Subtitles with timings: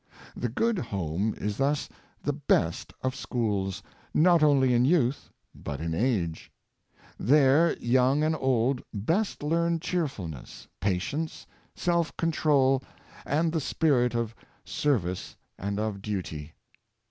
[0.35, 1.87] The good home is thus
[2.23, 3.83] the best of schools,
[4.15, 6.51] not only in youth, but in age.
[7.19, 11.45] There young and old best learn cheerfulness, patience,
[11.75, 12.81] self control,
[13.27, 14.33] and the spirit of
[14.65, 16.53] serv ice and of duty.